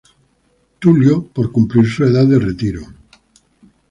[0.79, 2.81] Tulio por cumplir su edad de retiro.